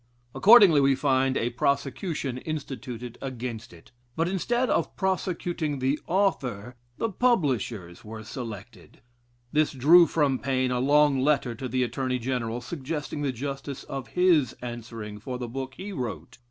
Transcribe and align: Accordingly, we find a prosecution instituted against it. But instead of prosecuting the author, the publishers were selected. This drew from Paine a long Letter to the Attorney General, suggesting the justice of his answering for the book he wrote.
Accordingly, 0.33 0.81
we 0.81 0.95
find 0.95 1.37
a 1.37 1.51
prosecution 1.51 2.39
instituted 2.39 3.19
against 3.21 3.71
it. 3.71 3.91
But 4.15 4.27
instead 4.27 4.67
of 4.67 4.95
prosecuting 4.95 5.77
the 5.77 5.99
author, 6.07 6.75
the 6.97 7.11
publishers 7.11 8.03
were 8.03 8.23
selected. 8.23 9.01
This 9.51 9.71
drew 9.71 10.07
from 10.07 10.39
Paine 10.39 10.71
a 10.71 10.79
long 10.79 11.19
Letter 11.19 11.53
to 11.53 11.67
the 11.67 11.83
Attorney 11.83 12.17
General, 12.17 12.61
suggesting 12.61 13.21
the 13.21 13.31
justice 13.31 13.83
of 13.83 14.07
his 14.17 14.53
answering 14.53 15.19
for 15.19 15.37
the 15.37 15.47
book 15.47 15.75
he 15.77 15.91
wrote. 15.91 16.39